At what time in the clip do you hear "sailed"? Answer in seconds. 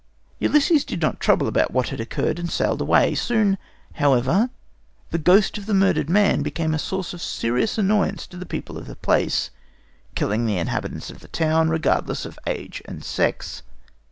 2.49-2.81